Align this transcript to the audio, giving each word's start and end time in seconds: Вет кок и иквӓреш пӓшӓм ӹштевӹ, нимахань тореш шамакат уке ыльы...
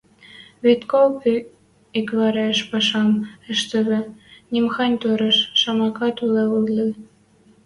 Вет 0.63 0.81
кок 0.91 1.13
и 1.33 1.35
иквӓреш 1.99 2.57
пӓшӓм 2.69 3.09
ӹштевӹ, 3.53 3.99
нимахань 4.51 4.97
тореш 5.01 5.37
шамакат 5.59 6.15
уке 6.23 6.41
ыльы... 6.59 6.87